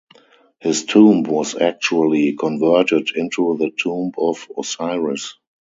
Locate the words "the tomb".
3.59-4.11